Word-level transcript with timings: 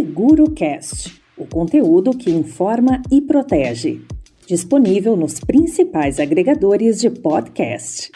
SeguroCast, 0.00 1.20
o 1.36 1.44
conteúdo 1.44 2.12
que 2.12 2.30
informa 2.30 3.02
e 3.10 3.20
protege. 3.20 4.00
Disponível 4.46 5.14
nos 5.14 5.40
principais 5.40 6.18
agregadores 6.18 7.02
de 7.02 7.10
podcast. 7.10 8.10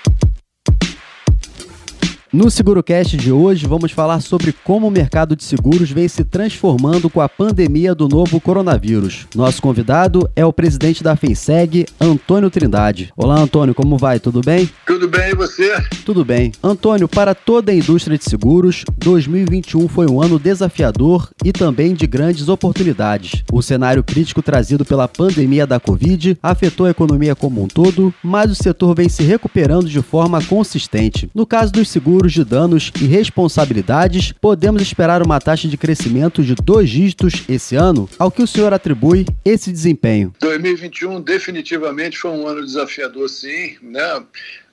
No 2.34 2.50
SeguroCast 2.50 3.16
de 3.16 3.30
hoje, 3.30 3.64
vamos 3.64 3.92
falar 3.92 4.20
sobre 4.20 4.52
como 4.52 4.88
o 4.88 4.90
mercado 4.90 5.36
de 5.36 5.44
seguros 5.44 5.92
vem 5.92 6.08
se 6.08 6.24
transformando 6.24 7.08
com 7.08 7.20
a 7.20 7.28
pandemia 7.28 7.94
do 7.94 8.08
novo 8.08 8.40
coronavírus. 8.40 9.28
Nosso 9.36 9.62
convidado 9.62 10.28
é 10.34 10.44
o 10.44 10.52
presidente 10.52 11.00
da 11.00 11.14
FENSEG, 11.14 11.86
Antônio 12.00 12.50
Trindade. 12.50 13.12
Olá, 13.16 13.38
Antônio, 13.38 13.72
como 13.72 13.96
vai? 13.96 14.18
Tudo 14.18 14.40
bem? 14.40 14.68
Tudo 14.84 15.06
bem, 15.06 15.30
e 15.30 15.34
você? 15.36 15.80
Tudo 16.04 16.24
bem. 16.24 16.50
Antônio, 16.60 17.06
para 17.06 17.36
toda 17.36 17.70
a 17.70 17.74
indústria 17.74 18.18
de 18.18 18.24
seguros, 18.24 18.82
2021 18.98 19.86
foi 19.86 20.10
um 20.10 20.20
ano 20.20 20.36
desafiador 20.36 21.30
e 21.44 21.52
também 21.52 21.94
de 21.94 22.04
grandes 22.04 22.48
oportunidades. 22.48 23.44
O 23.52 23.62
cenário 23.62 24.02
crítico 24.02 24.42
trazido 24.42 24.84
pela 24.84 25.06
pandemia 25.06 25.68
da 25.68 25.78
Covid 25.78 26.36
afetou 26.42 26.86
a 26.86 26.90
economia 26.90 27.36
como 27.36 27.62
um 27.62 27.68
todo, 27.68 28.12
mas 28.24 28.50
o 28.50 28.56
setor 28.56 28.92
vem 28.96 29.08
se 29.08 29.22
recuperando 29.22 29.88
de 29.88 30.02
forma 30.02 30.42
consistente. 30.42 31.30
No 31.32 31.46
caso 31.46 31.70
dos 31.70 31.88
seguros, 31.88 32.23
seguros 32.24 32.32
de 32.32 32.44
danos 32.44 32.92
e 33.00 33.06
responsabilidades, 33.06 34.32
podemos 34.32 34.80
esperar 34.80 35.22
uma 35.22 35.40
taxa 35.40 35.68
de 35.68 35.76
crescimento 35.76 36.42
de 36.42 36.54
dois 36.54 36.88
dígitos 36.88 37.44
esse 37.48 37.76
ano? 37.76 38.08
Ao 38.18 38.30
que 38.30 38.42
o 38.42 38.46
senhor 38.46 38.72
atribui 38.72 39.26
esse 39.44 39.70
desempenho? 39.70 40.32
2021 40.40 41.20
definitivamente 41.20 42.18
foi 42.18 42.30
um 42.30 42.46
ano 42.46 42.64
desafiador, 42.64 43.28
sim, 43.28 43.76
né? 43.82 44.22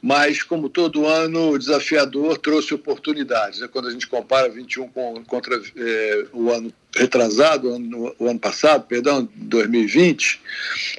mas 0.01 0.41
como 0.41 0.67
todo 0.67 1.05
ano 1.05 1.57
desafiador 1.57 2.37
trouxe 2.37 2.73
oportunidades. 2.73 3.59
Né? 3.59 3.67
Quando 3.71 3.87
a 3.87 3.91
gente 3.91 4.07
compara 4.07 4.49
21 4.49 4.87
com, 4.87 5.23
contra 5.25 5.61
é, 5.77 6.25
o 6.33 6.49
ano 6.49 6.73
retrasado, 6.95 7.69
o 7.69 7.75
ano, 7.75 8.15
o 8.17 8.27
ano 8.27 8.39
passado, 8.39 8.85
perdão, 8.87 9.27
2020, 9.35 10.41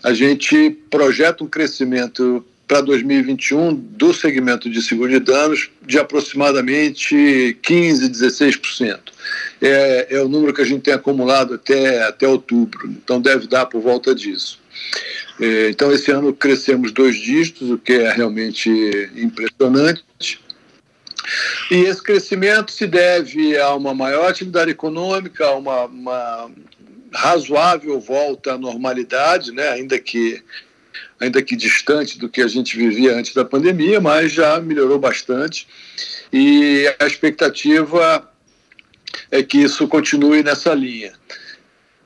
a 0.03 0.13
gente 0.13 0.71
projeta 0.91 1.43
um 1.43 1.49
crescimento 1.49 2.45
para 2.67 2.81
2021 2.81 3.75
do 3.75 4.15
segmento 4.15 4.71
de 4.71 4.81
seguro 4.81 5.11
de 5.11 5.21
danos 5.21 5.71
de 5.87 5.99
aproximadamente 5.99 7.57
15, 7.63 8.09
16%. 8.09 8.99
É, 9.61 10.07
é 10.11 10.21
o 10.23 10.29
número 10.29 10.55
que 10.55 10.63
a 10.63 10.65
gente 10.65 10.83
tem 10.83 10.95
acumulado 10.95 11.55
até, 11.55 12.03
até 12.03 12.27
outubro, 12.27 12.89
então 12.89 13.21
deve 13.21 13.47
dar 13.47 13.67
por 13.67 13.81
volta 13.81 14.15
disso. 14.15 14.61
É, 15.41 15.71
então, 15.71 15.93
esse 15.93 16.11
ano 16.11 16.33
crescemos 16.33 16.93
dois 16.93 17.17
dígitos, 17.17 17.71
o 17.71 17.79
que 17.79 17.93
é 17.93 18.13
realmente 18.13 18.71
impressionante. 19.17 20.05
E 21.71 21.77
esse 21.77 22.03
crescimento 22.03 22.73
se 22.73 22.87
deve 22.87 23.57
a 23.59 23.75
uma 23.75 23.95
maior 23.95 24.29
atividade 24.29 24.71
econômica, 24.71 25.47
a 25.47 25.55
uma, 25.55 25.85
uma 25.87 26.51
razoável 27.13 27.99
volta 28.01 28.55
à 28.55 28.59
normalidade, 28.59 29.53
né? 29.53 29.69
ainda 29.69 29.99
que 29.99 30.43
ainda 31.21 31.43
que 31.43 31.57
distante 31.57 32.19
do 32.19 32.29
que 32.29 32.43
a 32.43 32.49
gente 32.49 32.77
vivia 32.77 33.17
antes 33.17 33.35
da 33.35 33.45
pandemia, 33.45 34.01
mas 34.01 34.33
já 34.33 34.61
melhorou 34.61 34.99
bastante. 34.99 35.67
E 36.33 36.93
a 36.99 37.07
expectativa 37.07 38.29
é 39.31 39.43
que 39.43 39.59
isso 39.59 39.87
continue 39.89 40.43
nessa 40.43 40.75
linha. 40.75 41.13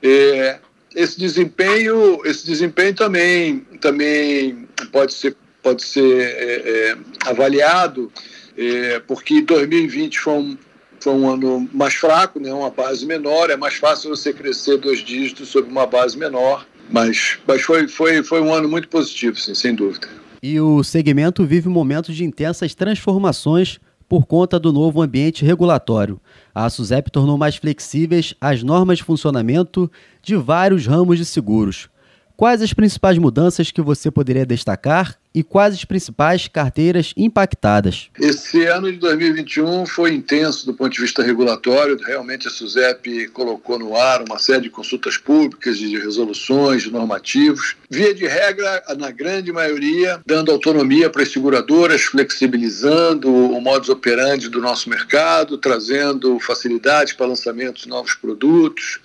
É, 0.01 0.59
esse 0.95 1.19
desempenho, 1.19 2.21
esse 2.25 2.45
desempenho 2.45 2.93
também, 2.93 3.59
também 3.81 4.67
pode 4.91 5.13
ser, 5.13 5.35
pode 5.61 5.83
ser 5.83 6.21
é, 6.21 6.89
é, 6.91 6.97
avaliado, 7.25 8.11
é, 8.57 8.99
porque 9.05 9.41
2020 9.41 10.19
foi 10.19 10.33
um, 10.33 10.57
foi 10.99 11.13
um 11.13 11.29
ano 11.29 11.69
mais 11.71 11.93
fraco, 11.93 12.39
né, 12.39 12.51
uma 12.51 12.71
base 12.71 13.05
menor, 13.05 13.49
é 13.49 13.55
mais 13.55 13.75
fácil 13.75 14.09
você 14.09 14.33
crescer 14.33 14.77
dois 14.77 14.99
dígitos 14.99 15.49
sobre 15.49 15.69
uma 15.69 15.85
base 15.85 16.17
menor. 16.17 16.65
Mas, 16.89 17.37
mas 17.47 17.61
foi, 17.61 17.87
foi, 17.87 18.23
foi 18.23 18.41
um 18.41 18.53
ano 18.53 18.67
muito 18.67 18.87
positivo, 18.87 19.39
sim, 19.39 19.53
sem 19.53 19.75
dúvida. 19.75 20.07
E 20.41 20.59
o 20.59 20.83
segmento 20.83 21.45
vive 21.45 21.67
momentos 21.67 22.15
de 22.15 22.23
intensas 22.23 22.73
transformações 22.75 23.79
por 24.07 24.25
conta 24.25 24.59
do 24.59 24.71
novo 24.71 25.01
ambiente 25.01 25.43
regulatório. 25.43 26.19
A 26.55 26.69
SUSEP 26.69 27.11
tornou 27.11 27.37
mais 27.37 27.57
flexíveis 27.57 28.33
as 28.39 28.63
normas 28.63 28.99
de 28.99 29.03
funcionamento 29.03 29.91
de 30.21 30.35
vários 30.35 30.85
ramos 30.85 31.17
de 31.17 31.25
seguros. 31.25 31.89
Quais 32.35 32.61
as 32.61 32.73
principais 32.73 33.17
mudanças 33.17 33.71
que 33.71 33.81
você 33.81 34.11
poderia 34.11 34.45
destacar 34.45 35.15
e 35.37 35.43
quais 35.43 35.75
as 35.75 35.85
principais 35.85 36.47
carteiras 36.47 37.13
impactadas? 37.15 38.09
Esse 38.19 38.65
ano 38.65 38.91
de 38.91 38.97
2021 38.97 39.85
foi 39.85 40.15
intenso 40.15 40.65
do 40.65 40.73
ponto 40.73 40.91
de 40.91 40.99
vista 40.99 41.21
regulatório. 41.21 41.95
Realmente 42.03 42.47
a 42.47 42.49
SUSEP 42.49 43.27
colocou 43.27 43.77
no 43.77 43.95
ar 43.95 44.23
uma 44.23 44.39
série 44.39 44.63
de 44.63 44.71
consultas 44.71 45.15
públicas, 45.15 45.77
de 45.77 45.95
resoluções, 45.95 46.81
de 46.81 46.91
normativos. 46.91 47.75
Via 47.87 48.15
de 48.15 48.25
regra, 48.25 48.81
na 48.97 49.11
grande 49.11 49.51
maioria, 49.51 50.19
dando 50.25 50.51
autonomia 50.51 51.07
para 51.07 51.21
as 51.21 51.31
seguradoras, 51.31 52.01
flexibilizando 52.01 53.31
o 53.31 53.61
modus 53.61 53.89
operandi 53.89 54.49
do 54.49 54.59
nosso 54.59 54.89
mercado, 54.89 55.55
trazendo 55.59 56.39
facilidades 56.39 57.13
para 57.13 57.27
lançamento 57.27 57.83
de 57.83 57.87
novos 57.87 58.15
produtos, 58.15 58.99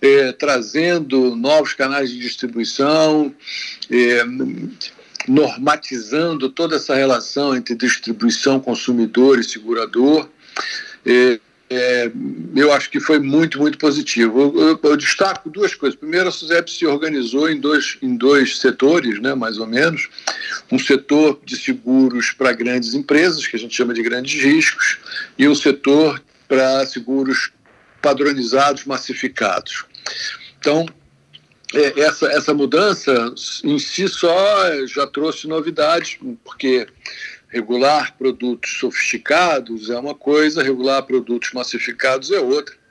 eh, 0.00 0.30
trazendo 0.30 1.34
novos 1.34 1.74
canais 1.74 2.08
de 2.08 2.20
distribuição. 2.20 3.34
Eh, 3.90 4.24
normatizando 5.28 6.48
toda 6.48 6.76
essa 6.76 6.94
relação 6.94 7.56
entre 7.56 7.74
distribuição, 7.74 8.60
consumidor 8.60 9.38
e 9.38 9.44
segurador. 9.44 10.28
É, 11.04 11.40
é, 11.74 12.12
eu 12.54 12.70
acho 12.70 12.90
que 12.90 13.00
foi 13.00 13.18
muito, 13.18 13.58
muito 13.58 13.78
positivo. 13.78 14.40
Eu, 14.40 14.68
eu, 14.68 14.80
eu, 14.82 14.96
destaco 14.96 15.48
duas 15.48 15.74
coisas. 15.74 15.98
Primeiro, 15.98 16.28
a 16.28 16.32
SUSEP 16.32 16.70
se 16.70 16.84
organizou 16.84 17.48
em 17.48 17.58
dois, 17.58 17.96
em 18.02 18.14
dois 18.14 18.58
setores, 18.58 19.18
né, 19.22 19.34
mais 19.34 19.56
ou 19.56 19.66
menos. 19.66 20.10
Um 20.70 20.78
setor 20.78 21.40
de 21.42 21.56
seguros 21.56 22.30
para 22.30 22.52
grandes 22.52 22.92
empresas, 22.92 23.46
que 23.46 23.56
a 23.56 23.58
gente 23.58 23.74
chama 23.74 23.94
de 23.94 24.02
grandes 24.02 24.42
riscos, 24.42 24.98
e 25.38 25.48
um 25.48 25.54
setor 25.54 26.22
para 26.46 26.84
seguros 26.84 27.50
padronizados, 28.02 28.84
massificados. 28.84 29.86
Então, 30.58 30.86
essa, 31.74 32.26
essa 32.32 32.54
mudança 32.54 33.34
em 33.64 33.78
si 33.78 34.08
só 34.08 34.86
já 34.86 35.06
trouxe 35.06 35.46
novidades, 35.46 36.18
porque 36.44 36.86
regular 37.48 38.16
produtos 38.16 38.78
sofisticados 38.78 39.90
é 39.90 39.98
uma 39.98 40.14
coisa, 40.14 40.62
regular 40.62 41.02
produtos 41.02 41.52
massificados 41.52 42.30
é 42.30 42.40
outra. 42.40 42.81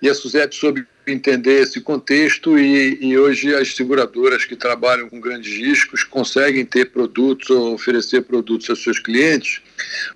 E 0.00 0.08
a 0.08 0.14
Suzette 0.14 0.56
soube 0.56 0.86
entender 1.06 1.62
esse 1.62 1.80
contexto 1.80 2.58
e, 2.58 2.98
e, 3.00 3.18
hoje 3.18 3.54
as 3.54 3.74
seguradoras 3.74 4.44
que 4.44 4.56
trabalham 4.56 5.08
com 5.08 5.20
grandes 5.20 5.52
riscos 5.52 6.02
conseguem 6.02 6.64
ter 6.64 6.86
produtos 6.86 7.50
ou 7.50 7.74
oferecer 7.74 8.22
produtos 8.22 8.70
aos 8.70 8.82
seus 8.82 8.98
clientes 8.98 9.60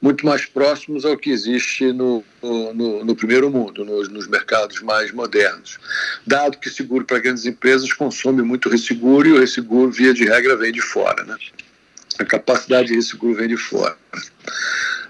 muito 0.01 0.25
mais 0.25 0.47
próximos 0.47 1.05
ao 1.05 1.17
que 1.17 1.31
existe 1.31 1.93
no, 1.93 2.25
no, 2.43 3.05
no 3.05 3.17
primeiro 3.17 3.51
mundo, 3.51 3.85
nos, 3.85 4.09
nos, 4.09 4.29
mercados 4.29 4.81
mais 4.81 5.13
modernos. 5.13 5.79
Dado 6.27 6.59
que 6.59 6.71
seguro 6.71 7.05
para 7.05 7.19
grandes 7.19 7.45
empresas 7.45 7.93
consome 7.93 8.43
muito 8.43 8.69
resseguro 8.69 9.29
e 9.29 9.33
o 9.33 9.41
resseguro, 9.41 9.91
via 9.91 10.15
de 10.15 10.25
regra, 10.25 10.57
vem 10.57 10.73
de 10.73 10.81
fora. 10.81 11.25
Né? 11.25 11.37
A 12.19 12.25
capacidade 12.25 12.89
de 12.89 12.95
resseguro 12.95 13.35
vem 13.35 13.49
de 13.49 13.57
fora. 13.57 13.97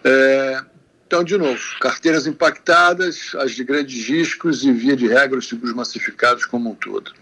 É, 0.05 0.63
então, 1.09 1.25
de 1.25 1.39
novo, 1.39 1.59
carteiras 1.81 2.27
impactadas, 2.27 3.35
as 3.37 3.53
de 3.53 3.65
grandes 3.65 4.07
riscos 4.07 4.63
e, 4.63 4.71
via 4.71 4.95
de 4.95 5.09
regra, 5.09 5.39
os 5.39 5.49
seguros 5.49 5.75
massificados 5.75 6.45
como 6.45 6.71
um 6.71 6.75
todo. 6.75 7.13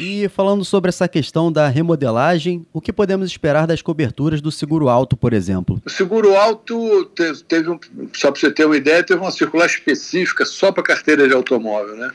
E 0.00 0.26
falando 0.30 0.64
sobre 0.64 0.88
essa 0.88 1.06
questão 1.06 1.52
da 1.52 1.68
remodelagem, 1.68 2.66
o 2.72 2.80
que 2.80 2.90
podemos 2.90 3.28
esperar 3.28 3.66
das 3.66 3.82
coberturas 3.82 4.40
do 4.40 4.50
seguro 4.50 4.88
alto, 4.88 5.14
por 5.14 5.34
exemplo? 5.34 5.78
O 5.84 5.90
seguro 5.90 6.34
alto 6.34 7.04
teve, 7.14 7.42
teve 7.44 7.68
um, 7.68 7.78
só 8.14 8.32
para 8.32 8.40
você 8.40 8.50
ter 8.50 8.64
uma 8.64 8.78
ideia, 8.78 9.04
teve 9.04 9.20
uma 9.20 9.30
circular 9.30 9.66
específica 9.66 10.46
só 10.46 10.72
para 10.72 10.82
carteira 10.82 11.28
de 11.28 11.34
automóvel, 11.34 11.96
né? 11.96 12.10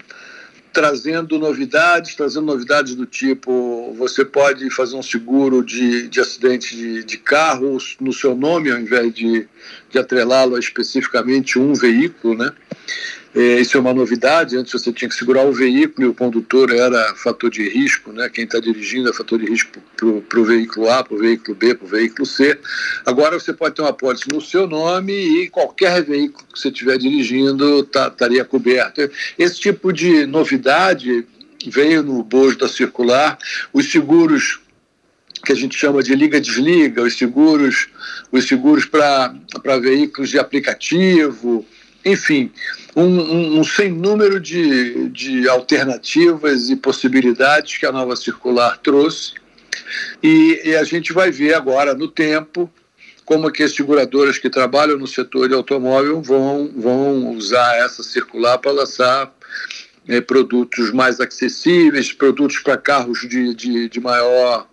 Trazendo 0.74 1.38
novidades, 1.38 2.16
trazendo 2.16 2.48
novidades 2.48 2.96
do 2.96 3.06
tipo, 3.06 3.94
você 3.96 4.26
pode 4.26 4.68
fazer 4.72 4.96
um 4.96 5.04
seguro 5.04 5.64
de, 5.64 6.10
de 6.10 6.20
acidente 6.20 6.76
de, 6.76 7.04
de 7.04 7.18
carro 7.20 7.78
no 8.02 8.12
seu 8.12 8.36
nome, 8.36 8.72
ao 8.72 8.80
invés 8.80 9.14
de, 9.14 9.48
de 9.92 10.00
atrelá-lo 10.00 10.56
a 10.56 10.60
especificamente 10.60 11.60
um 11.60 11.74
veículo, 11.76 12.36
né? 12.36 12.52
É, 13.36 13.60
isso 13.60 13.76
é 13.76 13.80
uma 13.80 13.94
novidade. 13.94 14.56
Antes 14.56 14.72
você 14.72 14.94
tinha 14.94 15.10
que 15.10 15.16
segurar 15.16 15.44
o 15.44 15.52
veículo 15.52 16.08
e 16.08 16.10
o 16.10 16.14
condutor 16.14 16.72
era 16.72 17.16
fator 17.16 17.50
de 17.50 17.68
risco, 17.68 18.12
né? 18.12 18.30
Quem 18.30 18.44
está 18.44 18.60
dirigindo 18.60 19.10
é 19.10 19.14
fator 19.14 19.40
de 19.40 19.46
risco 19.46 19.80
para 20.30 20.40
o 20.40 20.46
veículo 20.46 20.90
A, 20.90 21.04
para 21.04 21.16
o 21.16 21.18
veículo 21.18 21.56
B, 21.56 21.74
para 21.74 21.86
o 21.86 21.90
veículo 21.90 22.26
C. 22.26 22.60
Agora 23.06 23.40
você 23.40 23.52
pode 23.52 23.76
ter 23.76 23.82
uma 23.82 23.94
pólice 23.94 24.26
no 24.32 24.40
seu 24.40 24.68
nome 24.68 25.14
e 25.14 25.50
qualquer 25.50 26.04
veículo 26.04 26.46
que 26.54 26.60
você 26.60 26.70
estiver 26.70 26.98
dirigindo 27.00 27.84
tá, 27.86 28.08
estaria 28.08 28.46
coberto. 28.46 29.10
Esse 29.38 29.60
tipo 29.60 29.92
de 29.92 30.28
novidade 30.28 31.26
veio 31.66 32.04
no 32.04 32.22
bojo 32.24 32.58
da 32.58 32.68
circular. 32.68 33.40
Os 33.74 33.92
seguros 33.92 34.60
que 35.44 35.52
a 35.52 35.56
gente 35.56 35.78
chama 35.78 36.02
de 36.02 36.16
liga-desliga, 36.16 37.02
os 37.02 37.18
seguros, 37.18 37.90
os 38.32 38.48
seguros 38.48 38.86
para 38.86 39.34
veículos 39.82 40.30
de 40.30 40.40
aplicativo, 40.40 41.66
enfim, 42.06 42.52
um, 42.96 43.04
um, 43.04 43.60
um 43.60 43.64
sem 43.64 43.92
número 43.92 44.40
de, 44.40 45.10
de 45.10 45.48
alternativas 45.48 46.70
e 46.70 46.76
possibilidades 46.76 47.78
que 47.78 47.86
a 47.86 47.92
nova 47.92 48.16
circular 48.16 48.78
trouxe. 48.78 49.34
E, 50.22 50.62
e, 50.66 50.76
a 50.76 50.84
gente 50.84 51.14
vai 51.14 51.32
ver 51.32 51.54
agora 51.54 51.94
no 51.94 52.08
tempo 52.08 52.72
como 53.26 53.52
que 53.52 53.64
as 53.64 53.74
seguradoras 53.74 54.38
que 54.38 54.50
trabalham 54.50 54.98
no 54.98 55.08
setor 55.08 55.48
de 55.48 55.56
automóvel 55.56 56.22
vão, 56.22 56.72
vão 56.76 57.32
usar 57.32 57.78
essa 57.78 58.04
circular 58.04 58.58
para 58.58 58.72
lançar 58.72 59.34
é, 60.08 60.20
produtos 60.20 60.92
mais 60.92 61.20
acessíveis, 61.20 62.12
produtos 62.12 62.60
para 62.60 62.78
carros 62.78 63.22
de, 63.22 63.54
de, 63.54 63.90
de 63.90 64.00
maior 64.00 64.68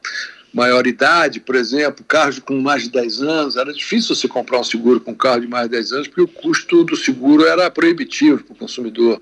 maior 0.53 0.87
idade, 0.87 1.41
por 1.41 1.55
exemplo, 1.55 2.05
carros 2.07 2.39
com 2.39 2.61
mais 2.61 2.85
de 2.85 2.91
10 2.91 3.23
anos, 3.23 3.57
era 3.57 3.73
difícil 3.73 4.15
você 4.15 4.27
comprar 4.27 4.59
um 4.59 4.65
seguro 4.65 5.01
com 5.01 5.13
um 5.13 5.15
carro 5.15 5.41
de 5.41 5.47
mais 5.47 5.65
de 5.65 5.71
10 5.71 5.93
anos, 5.93 6.09
porque 6.09 6.23
o 6.23 6.29
custo 6.29 6.85
do 6.85 6.97
seguro 6.97 7.45
era 7.47 7.71
proibitivo 7.71 8.43
para 8.43 8.53
o 8.53 8.57
consumidor. 8.57 9.21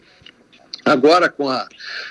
Agora, 0.84 1.28
com 1.28 1.48
a, 1.48 1.68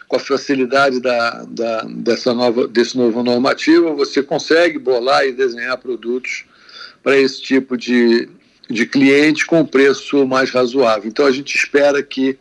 com 0.08 0.16
a 0.18 0.20
facilidade 0.20 1.00
da, 1.00 1.44
da, 1.50 1.82
dessa 1.84 2.34
nova, 2.34 2.68
desse 2.68 2.96
novo 2.96 3.24
normativo, 3.24 3.96
você 3.96 4.22
consegue 4.22 4.78
bolar 4.78 5.26
e 5.26 5.32
desenhar 5.32 5.78
produtos 5.78 6.46
para 7.02 7.18
esse 7.18 7.42
tipo 7.42 7.76
de, 7.76 8.30
de 8.70 8.86
cliente 8.86 9.48
com 9.48 9.66
preço 9.66 10.28
mais 10.28 10.52
razoável. 10.52 11.08
Então, 11.08 11.26
a 11.26 11.32
gente 11.32 11.56
espera 11.56 12.04
que 12.04 12.38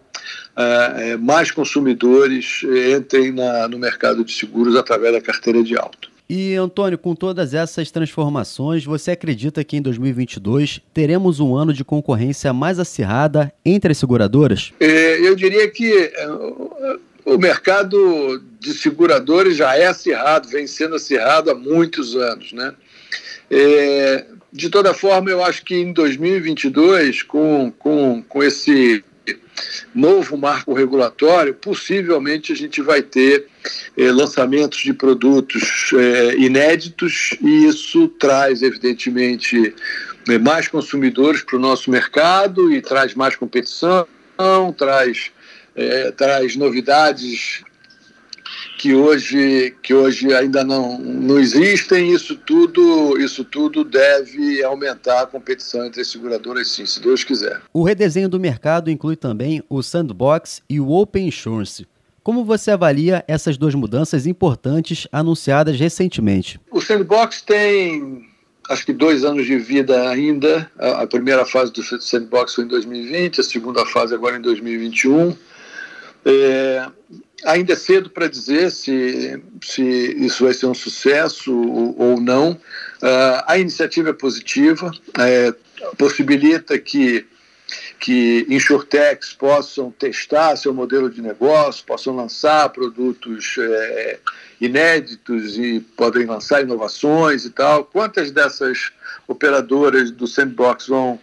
uh, 0.56 1.19
mais 1.19 1.50
consumidores 1.50 2.62
entrem 2.94 3.32
na, 3.32 3.67
no 3.69 3.78
mercado 3.78 4.23
de 4.23 4.32
seguros 4.32 4.76
através 4.76 5.14
da 5.14 5.20
carteira 5.23 5.62
de 5.62 5.78
auto. 5.78 6.05
E, 6.28 6.55
Antônio, 6.55 6.99
com 6.99 7.14
todas 7.14 7.55
essas 7.55 7.90
transformações, 7.90 8.84
você 8.84 9.12
acredita 9.12 9.62
que 9.62 9.76
em 9.76 9.82
2022 9.82 10.81
teremos 10.93 11.38
um 11.38 11.55
ano 11.55 11.73
de 11.73 11.84
concorrência 11.84 12.52
mais 12.52 12.81
acirrada 12.81 13.52
entre 13.64 13.93
as 13.93 13.99
seguradoras? 13.99 14.73
É, 14.81 15.20
eu 15.20 15.37
diria 15.37 15.70
que 15.70 15.93
é, 15.93 16.28
o 17.25 17.38
mercado 17.38 18.43
de 18.58 18.73
seguradores 18.73 19.56
já 19.56 19.76
é 19.76 19.87
acirrado, 19.87 20.49
vem 20.49 20.67
sendo 20.67 20.96
acirrado 20.96 21.50
há 21.50 21.55
muitos 21.55 22.17
anos, 22.17 22.52
né? 22.52 22.75
É, 23.49 24.26
de 24.52 24.69
toda 24.69 24.94
forma, 24.94 25.31
eu 25.31 25.44
acho 25.44 25.64
que 25.64 25.76
em 25.76 25.93
2022, 25.93 27.23
com, 27.23 27.73
com, 27.78 28.23
com 28.28 28.43
esse 28.43 29.05
novo 29.94 30.36
marco 30.36 30.72
regulatório, 30.74 31.54
possivelmente 31.54 32.52
a 32.52 32.56
gente 32.56 32.80
vai 32.82 33.02
ter 33.02 33.46
eh, 33.96 34.10
lançamentos 34.10 34.78
de 34.78 34.92
produtos 34.92 35.90
eh, 35.94 36.36
inéditos 36.36 37.36
e 37.40 37.66
isso 37.66 38.08
traz, 38.08 38.62
evidentemente, 38.62 39.74
eh, 40.28 40.38
mais 40.38 40.68
consumidores 40.68 41.42
para 41.42 41.56
o 41.56 41.60
nosso 41.60 41.90
mercado 41.90 42.72
e 42.72 42.80
traz 42.80 43.14
mais 43.14 43.36
competição, 43.36 44.06
traz, 44.76 45.30
eh, 45.74 46.12
traz 46.12 46.56
novidades 46.56 47.62
que 48.76 48.94
hoje, 48.94 49.75
que 49.82 49.94
hoje 49.94 50.32
ainda 50.34 50.62
não, 50.62 50.99
não 50.99 51.38
existem, 51.38 52.12
isso 52.12 52.37
tudo, 52.37 53.19
isso 53.19 53.44
tudo 53.44 53.82
deve 53.84 54.62
aumentar 54.62 55.23
a 55.23 55.26
competição 55.26 55.84
entre 55.87 56.02
as 56.02 56.08
seguradoras, 56.08 56.69
sim, 56.69 56.84
se 56.84 57.00
Deus 57.00 57.25
quiser. 57.25 57.61
O 57.73 57.82
redesenho 57.82 58.28
do 58.28 58.38
mercado 58.38 58.90
inclui 58.90 59.17
também 59.17 59.62
o 59.69 59.82
Sandbox 59.82 60.62
e 60.69 60.78
o 60.78 60.90
Open 60.90 61.28
Insurance. 61.28 61.87
Como 62.23 62.44
você 62.44 62.73
avalia 62.73 63.25
essas 63.28 63.56
duas 63.56 63.75
mudanças 63.75 64.26
importantes 64.26 65.06
anunciadas 65.12 65.78
recentemente? 65.78 66.61
O 66.70 66.81
Sandbox 66.81 67.40
tem 67.40 68.26
acho 68.69 68.84
que 68.84 68.93
dois 68.93 69.25
anos 69.25 69.46
de 69.46 69.56
vida 69.58 70.08
ainda. 70.08 70.70
A, 70.78 71.06
primeira 71.06 71.44
fase 71.44 71.73
do 71.73 71.82
Sandbox 71.82 72.55
foi 72.55 72.64
em 72.64 72.69
2020, 72.69 73.40
a 73.40 73.44
segunda 73.44 73.87
fase 73.87 74.14
agora 74.14 74.37
em 74.37 74.40
2021. 74.40 75.37
É, 76.25 76.87
ainda 77.44 77.72
é 77.72 77.76
cedo 77.76 78.10
para 78.10 78.28
dizer 78.28 78.70
se, 78.70 79.42
se 79.62 79.82
isso 79.82 80.44
vai 80.44 80.54
ser 80.54 80.66
um 80.66 80.74
sucesso 80.74 81.54
ou, 81.54 81.94
ou 81.98 82.20
não. 82.20 82.52
Uh, 82.52 83.42
a 83.46 83.58
iniciativa 83.58 84.10
é 84.10 84.12
positiva, 84.12 84.90
é, 85.18 85.54
possibilita 85.98 86.78
que, 86.78 87.26
que 88.00 88.46
insurtechs 88.48 89.32
possam 89.32 89.90
testar 89.90 90.56
seu 90.56 90.72
modelo 90.72 91.10
de 91.10 91.20
negócio, 91.20 91.84
possam 91.84 92.16
lançar 92.16 92.68
produtos 92.70 93.56
é, 93.58 94.18
inéditos 94.60 95.58
e 95.58 95.80
podem 95.80 96.26
lançar 96.26 96.62
inovações 96.62 97.44
e 97.44 97.50
tal. 97.50 97.84
Quantas 97.84 98.30
dessas 98.30 98.90
operadoras 99.28 100.10
do 100.10 100.26
sandbox 100.26 100.86
vão, 100.86 101.20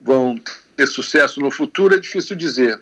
vão 0.00 0.40
ter 0.76 0.86
sucesso 0.86 1.40
no 1.40 1.50
futuro 1.50 1.94
é 1.94 1.98
difícil 1.98 2.34
dizer. 2.34 2.80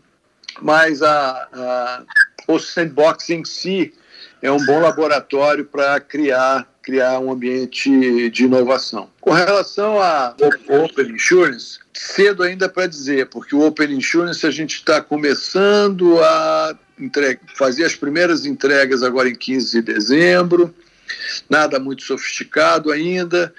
Mas 0.60 1.02
a, 1.02 1.48
a 1.52 2.02
o 2.48 2.58
sandbox 2.58 3.30
em 3.30 3.44
si 3.44 3.92
é 4.40 4.50
um 4.50 4.64
bom 4.64 4.80
laboratório 4.80 5.64
para 5.64 6.00
criar 6.00 6.66
criar 6.82 7.18
um 7.18 7.30
ambiente 7.30 8.30
de 8.30 8.44
inovação. 8.44 9.10
Com 9.20 9.30
relação 9.30 10.00
a 10.00 10.34
Open 10.68 11.10
Insurance, 11.10 11.78
cedo 11.92 12.42
ainda 12.42 12.66
para 12.66 12.86
dizer, 12.86 13.26
porque 13.26 13.54
o 13.54 13.60
Open 13.60 13.92
Insurance 13.92 14.46
a 14.46 14.50
gente 14.50 14.76
está 14.76 15.02
começando 15.02 16.18
a 16.22 16.74
fazer 17.56 17.84
as 17.84 17.94
primeiras 17.94 18.46
entregas 18.46 19.02
agora 19.02 19.28
em 19.28 19.34
15 19.34 19.82
de 19.82 19.92
dezembro, 19.92 20.74
nada 21.50 21.78
muito 21.78 22.02
sofisticado 22.04 22.90
ainda. 22.90 23.52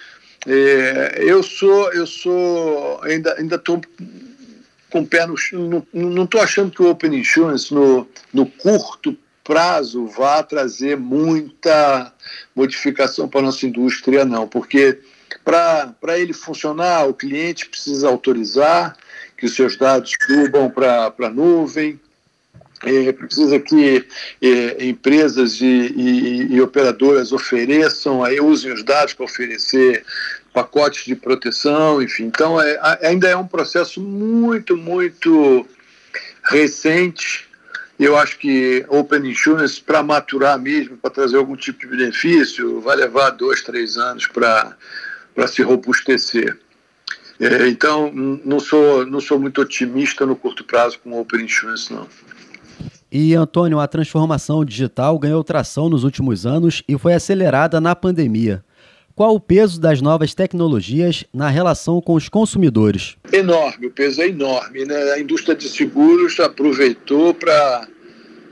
É, 0.48 1.20
eu 1.20 1.44
sou, 1.44 1.94
eu 1.94 2.08
sou, 2.08 3.00
ainda 3.04 3.36
ainda 3.38 3.58
estou 3.58 3.80
com 4.90 5.02
o 5.02 5.08
pé 5.08 5.26
no 5.26 5.38
chão. 5.38 5.86
Não 5.94 6.24
estou 6.24 6.42
achando 6.42 6.72
que 6.72 6.82
o 6.82 6.90
Open 6.90 7.16
Insurance, 7.16 7.74
no, 7.74 8.08
no 8.34 8.46
curto 8.46 9.18
prazo, 9.44 10.06
vá 10.06 10.44
trazer 10.44 10.98
muita 10.98 12.14
modificação 12.56 13.28
para 13.28 13.40
a 13.40 13.44
nossa 13.44 13.66
indústria, 13.66 14.24
não, 14.24 14.48
porque 14.48 15.00
para 15.44 16.20
ele 16.20 16.34
funcionar, 16.34 17.08
o 17.08 17.14
cliente 17.14 17.68
precisa 17.68 18.08
autorizar 18.08 18.96
que 19.38 19.46
os 19.46 19.56
seus 19.56 19.78
dados 19.78 20.14
subam 20.22 20.70
para 20.70 21.14
a 21.18 21.30
nuvem, 21.30 22.00
é, 22.84 23.12
precisa 23.12 23.60
que 23.60 24.06
é, 24.42 24.86
empresas 24.86 25.60
e, 25.60 25.66
e, 25.66 26.54
e, 26.54 26.62
operadoras 26.62 27.32
ofereçam, 27.32 28.24
aí 28.24 28.40
usem 28.40 28.72
os 28.72 28.84
dados 28.84 29.14
para 29.14 29.26
oferecer 29.26 30.06
pacotes 30.54 31.06
de 31.06 31.16
proteção, 31.16 32.02
enfim. 32.02 32.24
Então, 32.24 32.60
é, 32.62 32.80
ainda 33.02 33.28
é 33.28 33.36
um 33.36 33.48
processo 33.48 34.02
muito, 34.02 34.78
muito 34.78 35.66
recente. 36.44 37.48
Eu 38.00 38.18
acho 38.18 38.38
que 38.38 38.86
Open 38.88 39.30
Insurance, 39.30 39.82
para 39.82 40.02
maturar 40.02 40.58
mesmo, 40.58 40.98
para 40.98 41.10
trazer 41.10 41.36
algum 41.36 41.56
tipo 41.56 41.80
de 41.82 41.88
benefício, 41.88 42.80
vai 42.80 42.96
levar 42.96 43.32
dois, 43.32 43.62
três 43.62 43.98
anos 43.98 44.26
para 44.26 44.78
se 45.48 45.62
robustecer. 45.62 46.58
É, 47.40 47.68
então, 47.68 48.12
não 48.14 48.60
sou, 48.60 49.06
não 49.06 49.20
sou 49.20 49.40
muito 49.40 49.62
otimista 49.62 50.26
no 50.26 50.36
curto 50.36 50.64
prazo 50.64 51.00
com 51.00 51.20
Open 51.20 51.42
Insurance, 51.42 51.92
não. 51.92 52.08
E, 53.12 53.34
Antônio, 53.34 53.80
a 53.80 53.88
transformação 53.88 54.64
digital 54.64 55.18
ganhou 55.18 55.44
tração 55.44 55.90
nos 55.90 56.04
últimos 56.04 56.46
anos 56.46 56.84
e 56.88 56.96
foi 56.96 57.14
acelerada 57.14 57.82
na 57.82 57.96
pandemia. 57.96 58.64
Qual 59.16 59.34
o 59.34 59.40
peso 59.40 59.82
das 59.82 60.00
novas 60.00 60.36
tecnologias 60.36 61.26
na 61.34 61.50
relação 61.50 62.00
com 62.00 62.14
os 62.14 62.30
consumidores? 62.30 63.18
Enorme, 63.34 63.88
o 63.88 63.92
peso 63.92 64.22
é 64.22 64.28
enorme. 64.28 64.86
Né? 64.86 64.96
A 65.14 65.20
indústria 65.20 65.56
de 65.56 65.68
seguros 65.68 66.40
aproveitou 66.40 67.34
para 67.34 67.88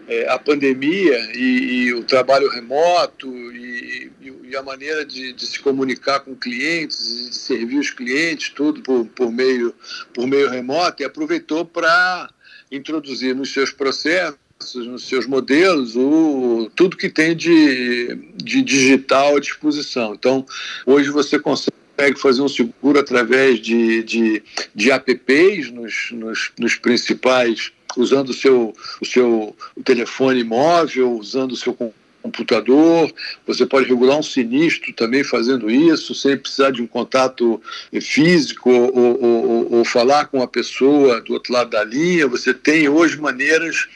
é, 0.08 0.28
a 0.28 0.40
pandemia 0.40 1.20
e, 1.36 1.86
e, 1.86 1.94
o 1.94 2.04
trabalho 2.04 2.50
remoto 2.50 3.32
e, 3.54 4.12
e 4.44 4.56
a 4.58 4.64
maneira 4.64 5.06
de, 5.06 5.34
de, 5.34 5.46
se 5.46 5.60
comunicar 5.60 6.22
com 6.22 6.36
clientes 6.36 7.00
e 7.00 7.30
de 7.30 7.36
servir 7.36 7.78
os 7.78 7.92
clientes, 7.92 8.50
tudo 8.50 8.82
por, 8.82 9.06
por, 9.06 9.32
meio, 9.32 9.74
por 10.14 10.26
meio 10.26 10.50
remoto, 10.50 11.04
e 11.04 11.06
aproveitou 11.06 11.64
para 11.64 12.30
introduzir 12.72 13.36
nos 13.36 13.54
seus 13.54 13.72
processos 13.72 14.47
nos 14.76 15.08
seus 15.08 15.26
modelos, 15.26 15.96
o, 15.96 16.70
tudo 16.76 16.98
que 16.98 17.10
tem 17.10 17.36
de, 17.36 18.16
de 18.36 18.62
digital 18.62 19.38
à 19.38 19.40
disposição. 19.40 20.14
Então, 20.14 20.46
hoje 20.86 21.10
você 21.10 21.40
consegue 21.40 21.74
fazer 22.18 22.42
um 22.42 22.50
seguro 22.50 23.00
através 23.00 23.60
de, 23.60 24.04
de, 24.04 24.44
de 24.74 24.92
apps 24.92 25.72
nos, 25.72 26.10
nos, 26.12 26.52
nos 26.60 26.76
principais, 26.76 27.72
usando 27.96 28.30
o 28.30 28.34
seu, 28.34 28.76
o 29.02 29.06
seu 29.06 29.56
telefone 29.84 30.44
móvel, 30.44 31.14
usando 31.14 31.54
o 31.54 31.58
seu 31.58 31.74
computador, 32.22 33.12
você 33.46 33.66
pode 33.66 33.88
regular 33.88 34.18
um 34.18 34.24
sinistro 34.24 34.92
também 34.94 35.24
fazendo 35.24 35.70
isso, 35.70 36.14
sem 36.14 36.38
precisar 36.38 36.72
de 36.72 36.82
um 36.82 36.88
contato 36.88 37.62
físico 38.02 38.70
ou, 38.70 38.98
ou, 38.98 39.24
ou, 39.24 39.74
ou 39.76 39.86
falar 39.86 40.26
com 40.26 40.42
a 40.42 40.48
pessoa 40.48 41.22
do 41.22 41.34
outro 41.34 41.54
lado 41.54 41.70
da 41.70 41.84
linha. 41.84 42.28
Você 42.28 42.54
tem 42.54 42.90
hoje 42.90 43.18
maneiras 43.18 43.88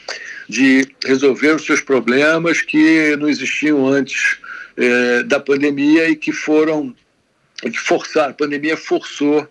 de 0.51 0.85
resolver 1.05 1.55
os 1.55 1.65
seus 1.65 1.79
problemas 1.79 2.61
que 2.61 3.15
não 3.15 3.29
existiam 3.29 3.87
antes 3.87 4.37
é, 4.75 5.23
da 5.23 5.39
pandemia 5.39 6.09
e 6.09 6.15
que 6.15 6.33
foram 6.33 6.93
que 7.61 7.79
forçar 7.79 8.31
a 8.31 8.33
pandemia 8.33 8.75
forçou 8.75 9.47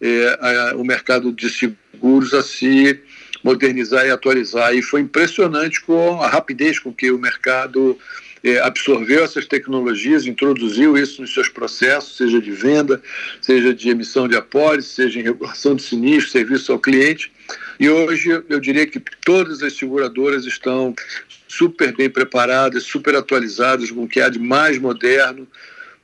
é, 0.00 0.38
a, 0.40 0.76
o 0.76 0.84
mercado 0.84 1.32
de 1.32 1.50
seguros 1.50 2.32
a 2.32 2.44
se 2.44 3.00
modernizar 3.42 4.06
e 4.06 4.10
atualizar. 4.10 4.72
E 4.72 4.82
foi 4.82 5.00
impressionante 5.00 5.80
com 5.80 6.22
a 6.22 6.28
rapidez 6.28 6.78
com 6.78 6.92
que 6.92 7.10
o 7.10 7.18
mercado 7.18 7.98
é, 8.46 8.60
absorveu 8.60 9.24
essas 9.24 9.44
tecnologias, 9.44 10.24
introduziu 10.24 10.96
isso 10.96 11.20
nos 11.20 11.34
seus 11.34 11.48
processos, 11.48 12.16
seja 12.16 12.40
de 12.40 12.52
venda, 12.52 13.02
seja 13.40 13.74
de 13.74 13.88
emissão 13.88 14.28
de 14.28 14.36
apólice, 14.36 14.90
seja 14.90 15.18
em 15.18 15.22
regulação 15.24 15.74
de 15.74 15.82
sinistro, 15.82 16.30
serviço 16.30 16.70
ao 16.72 16.78
cliente. 16.78 17.32
E 17.80 17.90
hoje 17.90 18.30
eu 18.48 18.60
diria 18.60 18.86
que 18.86 19.00
todas 19.24 19.62
as 19.62 19.72
seguradoras 19.72 20.46
estão 20.46 20.94
super 21.48 21.94
bem 21.96 22.08
preparadas, 22.08 22.84
super 22.84 23.16
atualizadas 23.16 23.90
com 23.90 24.04
o 24.04 24.08
que 24.08 24.20
há 24.20 24.28
de 24.28 24.38
mais 24.38 24.78
moderno 24.78 25.46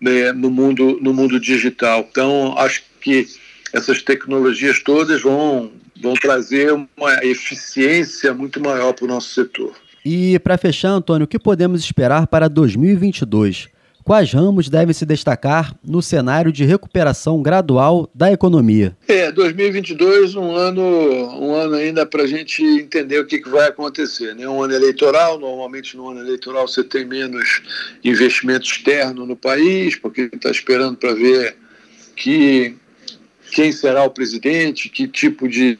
né, 0.00 0.32
no, 0.32 0.50
mundo, 0.50 0.99
no 1.00 1.14
mundo 1.14 1.38
digital. 1.38 2.08
Então, 2.11 2.58
acho 2.58 2.82
que 3.00 3.25
essas 3.72 4.02
tecnologias 4.02 4.80
todas 4.80 5.22
vão, 5.22 5.72
vão 6.00 6.14
trazer 6.14 6.72
uma 6.72 7.25
eficiência 7.25 8.34
muito 8.34 8.61
maior 8.61 8.92
para 8.92 9.04
o 9.04 9.08
nosso 9.08 9.32
setor. 9.32 9.75
E 10.04 10.38
para 10.40 10.59
fechar, 10.59 10.90
Antônio, 10.90 11.25
o 11.25 11.28
que 11.28 11.38
podemos 11.38 11.80
esperar 11.80 12.26
para 12.26 12.49
2022? 12.49 13.68
Quais 14.04 14.32
ramos 14.32 14.68
devem 14.68 14.92
se 14.92 15.06
destacar 15.06 15.76
no 15.87 16.02
cenário 16.02 16.50
de 16.50 16.64
recuperação 16.64 17.40
gradual 17.40 18.11
da 18.12 18.32
economia? 18.32 18.97
É, 19.06 19.30
2022 19.30 20.35
um 20.35 20.56
ano, 20.56 20.82
um 20.82 21.54
ano 21.54 21.76
ainda 21.76 22.04
para 22.04 22.25
a 22.25 22.26
gente 22.26 22.64
entender 22.64 23.21
o 23.21 23.26
que, 23.26 23.38
que 23.38 23.49
vai 23.49 23.68
acontecer. 23.68 24.35
Né? 24.35 24.49
Um 24.49 24.61
ano 24.61 24.75
eleitoral, 24.75 25.38
normalmente 25.38 25.97
no 25.97 26.11
ano 26.11 26.21
eleitoral 26.21 26.66
você 26.66 26.82
tem 26.82 27.04
menos 27.04 27.62
investimento 28.02 28.66
externo 28.66 29.25
no 29.25 29.37
país, 29.37 29.94
porque 29.94 30.23
está 30.23 30.50
esperando 30.50 30.97
para 30.97 31.14
ver 31.14 31.56
que 32.16 32.75
quem 33.52 33.71
será 33.71 34.02
o 34.02 34.11
presidente, 34.11 34.88
que 34.88 35.06
tipo 35.06 35.47
de, 35.47 35.78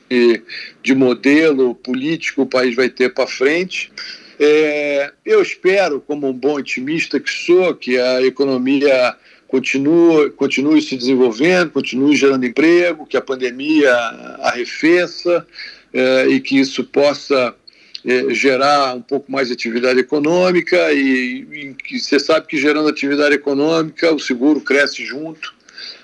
de 0.83 0.95
modelo 0.95 1.75
político 1.75 2.43
o 2.43 2.47
país 2.47 2.76
vai 2.76 2.91
ter 2.91 3.14
para 3.14 3.26
frente. 3.26 3.91
É, 4.38 5.11
eu 5.25 5.41
espero, 5.41 5.99
como 5.99 6.29
um 6.29 6.35
bom 6.35 6.57
otimista 6.57 7.19
que 7.19 7.31
sou, 7.31 7.75
que 7.75 7.99
a 7.99 8.21
economia 8.23 9.17
continue, 9.49 10.31
continue 10.33 10.83
se 10.83 10.97
desenvolvendo, 10.97 11.71
continue 11.71 12.14
gerando 12.14 12.45
emprego, 12.45 13.07
que 13.07 13.17
a 13.17 13.23
pandemia 13.23 13.95
arrefeça 14.41 15.47
é, 15.95 16.26
e 16.26 16.41
que 16.41 16.59
isso 16.59 16.85
possa 16.85 17.55
é, 18.05 18.35
gerar 18.35 18.95
um 18.95 19.02
pouco 19.02 19.33
mais 19.33 19.49
de 19.49 19.55
atividade 19.55 19.99
econômica 19.99 20.93
e, 20.93 21.75
e 21.91 21.99
você 21.99 22.21
sabe 22.21 22.47
que 22.47 22.59
gerando 22.59 22.88
atividade 22.88 23.35
econômica 23.35 24.12
o 24.14 24.19
seguro 24.19 24.61
cresce 24.61 25.05
junto 25.07 25.62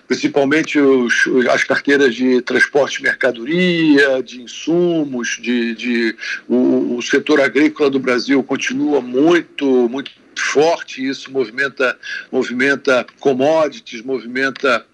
principalmente 0.08 0.80
os, 0.80 1.28
as 1.50 1.62
carteiras 1.62 2.14
de 2.14 2.40
transporte 2.40 2.96
de 2.96 3.02
mercadoria, 3.04 4.22
de 4.22 4.40
insumos, 4.40 5.38
de, 5.40 5.74
de 5.74 6.16
o, 6.48 6.96
o, 6.96 7.02
setor 7.02 7.40
agrícola 7.42 7.90
do 7.90 8.00
Brasil 8.00 8.42
continua 8.42 9.02
muito, 9.02 9.86
muito 9.88 10.10
forte, 10.34 11.06
isso 11.06 11.30
movimenta, 11.30 11.96
movimenta 12.32 13.06
commodities, 13.20 14.00
movimenta 14.00 14.84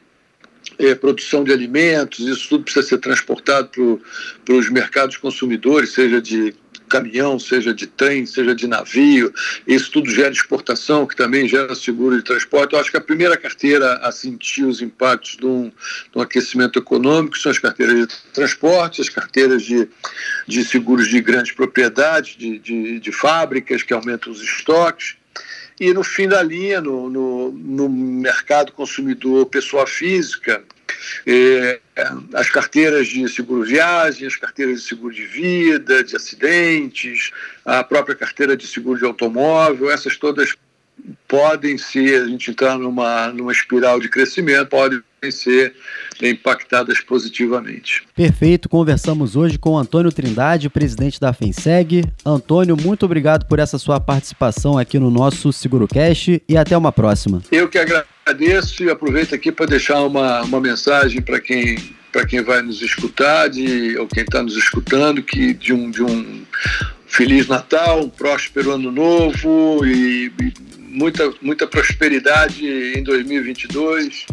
é, 0.78 0.94
produção 0.96 1.44
de 1.44 1.52
alimentos, 1.52 2.26
isso 2.26 2.48
tudo 2.48 2.64
precisa 2.64 2.86
ser 2.86 2.98
transportado 2.98 4.00
para 4.44 4.54
os 4.54 4.68
mercados 4.68 5.16
consumidores, 5.16 5.92
seja 5.92 6.20
de 6.20 6.54
caminhão, 6.94 7.40
seja 7.40 7.74
de 7.74 7.88
trem, 7.88 8.24
seja 8.24 8.54
de 8.54 8.68
navio, 8.68 9.32
isso 9.66 9.90
tudo 9.90 10.08
gera 10.08 10.30
exportação, 10.30 11.06
que 11.06 11.16
também 11.16 11.48
gera 11.48 11.74
seguro 11.74 12.16
de 12.16 12.22
transporte. 12.22 12.74
Eu 12.74 12.80
acho 12.80 12.90
que 12.90 12.96
a 12.96 13.00
primeira 13.00 13.36
carteira 13.36 13.94
a 13.94 14.12
sentir 14.12 14.64
os 14.64 14.80
impactos 14.80 15.36
de 15.36 15.44
um, 15.44 15.68
de 15.68 16.18
um 16.18 16.20
aquecimento 16.20 16.78
econômico 16.78 17.36
são 17.36 17.50
as 17.50 17.58
carteiras 17.58 18.06
de 18.06 18.06
transporte, 18.32 19.00
as 19.00 19.08
carteiras 19.08 19.64
de, 19.64 19.88
de 20.46 20.64
seguros 20.64 21.08
de 21.08 21.20
grandes 21.20 21.52
propriedades, 21.52 22.36
de, 22.36 22.58
de, 22.60 23.00
de 23.00 23.12
fábricas 23.12 23.82
que 23.82 23.92
aumentam 23.92 24.32
os 24.32 24.40
estoques. 24.40 25.16
E 25.78 25.92
no 25.92 26.04
fim 26.04 26.28
da 26.28 26.42
linha, 26.42 26.80
no, 26.80 27.10
no, 27.10 27.50
no 27.52 27.88
mercado 27.88 28.72
consumidor 28.72 29.46
pessoa 29.46 29.86
física, 29.86 30.62
é, 31.26 31.80
as 32.32 32.50
carteiras 32.50 33.08
de 33.08 33.28
seguro 33.28 33.64
viagem, 33.64 34.26
as 34.26 34.36
carteiras 34.36 34.82
de 34.82 34.88
seguro 34.88 35.14
de 35.14 35.26
vida, 35.26 36.02
de 36.04 36.16
acidentes, 36.16 37.30
a 37.64 37.82
própria 37.82 38.14
carteira 38.14 38.56
de 38.56 38.66
seguro 38.66 38.98
de 38.98 39.04
automóvel, 39.04 39.90
essas 39.90 40.16
todas 40.16 40.54
podem 41.28 41.76
ser, 41.76 42.22
a 42.22 42.26
gente 42.26 42.50
entrar 42.50 42.78
numa, 42.78 43.28
numa 43.28 43.52
espiral 43.52 44.00
de 44.00 44.08
crescimento, 44.08 44.68
podem 44.68 45.02
ser 45.30 45.74
impactadas 46.22 47.00
positivamente. 47.00 48.02
Perfeito, 48.14 48.68
conversamos 48.68 49.36
hoje 49.36 49.58
com 49.58 49.76
Antônio 49.76 50.12
Trindade, 50.12 50.68
presidente 50.68 51.18
da 51.20 51.32
FENSEG. 51.32 52.04
Antônio, 52.24 52.76
muito 52.76 53.04
obrigado 53.04 53.46
por 53.46 53.58
essa 53.58 53.78
sua 53.78 53.98
participação 53.98 54.78
aqui 54.78 54.98
no 54.98 55.10
nosso 55.10 55.52
SeguroCast 55.52 56.42
e 56.48 56.56
até 56.56 56.76
uma 56.76 56.92
próxima. 56.92 57.42
Eu 57.50 57.68
que 57.68 57.78
agradeço 57.78 58.84
e 58.84 58.90
aproveito 58.90 59.34
aqui 59.34 59.50
para 59.50 59.66
deixar 59.66 60.02
uma, 60.02 60.42
uma 60.42 60.60
mensagem 60.60 61.20
para 61.20 61.40
quem 61.40 61.76
para 62.12 62.24
quem 62.24 62.42
vai 62.42 62.62
nos 62.62 62.80
escutar, 62.80 63.48
de, 63.48 63.98
ou 63.98 64.06
quem 64.06 64.22
está 64.22 64.40
nos 64.40 64.56
escutando, 64.56 65.20
que 65.20 65.52
de 65.52 65.72
um, 65.72 65.90
de 65.90 66.00
um 66.00 66.44
Feliz 67.06 67.48
Natal, 67.48 68.02
um 68.02 68.08
próspero 68.08 68.70
ano 68.70 68.92
novo 68.92 69.84
e, 69.84 70.32
e 70.40 70.52
muita, 70.94 71.34
muita 71.42 71.66
prosperidade 71.66 72.64
em 72.66 73.02
2022 73.02 74.26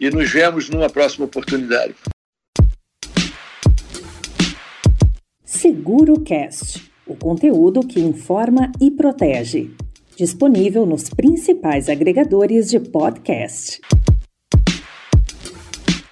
e 0.00 0.10
nos 0.10 0.30
vemos 0.30 0.68
numa 0.68 0.88
próxima 0.88 1.26
oportunidade. 1.26 1.94
Seguro 5.44 6.20
Cast, 6.20 6.90
o 7.06 7.14
conteúdo 7.14 7.80
que 7.80 8.00
informa 8.00 8.72
e 8.80 8.90
protege. 8.90 9.70
Disponível 10.16 10.86
nos 10.86 11.10
principais 11.10 11.88
agregadores 11.88 12.70
de 12.70 12.80
podcast. 12.80 13.80